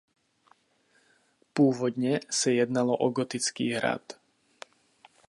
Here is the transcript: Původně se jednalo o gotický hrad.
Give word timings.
Původně 1.53 2.19
se 2.29 2.53
jednalo 2.53 2.97
o 2.97 3.09
gotický 3.09 3.71
hrad. 3.73 4.13